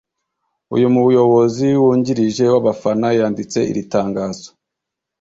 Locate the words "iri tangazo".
3.71-4.49